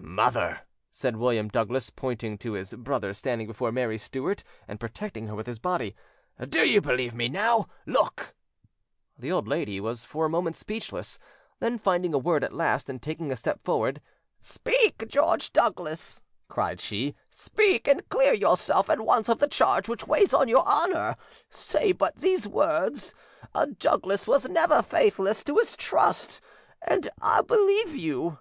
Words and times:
"Mother," 0.00 0.62
said 0.90 1.18
William 1.18 1.46
Douglas, 1.48 1.90
pointing 1.90 2.36
to 2.38 2.54
his 2.54 2.74
brother 2.74 3.14
standing 3.14 3.46
before 3.46 3.70
Mary 3.70 3.96
Stuart 3.96 4.42
and 4.66 4.80
protecting 4.80 5.28
her 5.28 5.36
with 5.36 5.46
his 5.46 5.60
body, 5.60 5.94
"do 6.48 6.66
you 6.66 6.80
believe 6.80 7.14
me 7.14 7.28
now? 7.28 7.68
Look!" 7.86 8.34
The 9.16 9.30
old 9.30 9.46
lady 9.46 9.78
was 9.78 10.04
for 10.04 10.24
a 10.26 10.28
moment 10.28 10.56
speechless; 10.56 11.20
then 11.60 11.78
finding 11.78 12.12
a 12.12 12.18
word 12.18 12.42
at 12.42 12.52
last, 12.52 12.90
and 12.90 13.00
taking 13.00 13.30
a 13.30 13.36
step 13.36 13.60
forward— 13.62 14.00
"Speak, 14.40 15.06
George 15.06 15.52
Douglas," 15.52 16.22
cried 16.48 16.80
she, 16.80 17.14
"speak, 17.30 17.86
and 17.86 18.08
clear 18.08 18.32
yourself 18.34 18.90
at 18.90 19.00
once 19.00 19.28
of 19.28 19.38
the 19.38 19.46
charge 19.46 19.88
which 19.88 20.08
weighs 20.08 20.34
on 20.34 20.48
your 20.48 20.66
honour; 20.66 21.14
say 21.50 21.92
but 21.92 22.16
these 22.16 22.48
words, 22.48 23.14
'A 23.54 23.68
Douglas 23.78 24.26
was 24.26 24.48
never 24.48 24.82
faithless 24.82 25.44
to 25.44 25.54
his 25.58 25.76
trust,' 25.76 26.40
and 26.82 27.08
I 27.22 27.42
believe 27.42 27.94
you". 27.94 28.40